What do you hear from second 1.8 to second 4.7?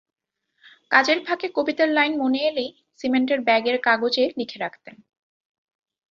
line মনে এলেই সিমেন্টের ব্যাগের কাগজে লিখে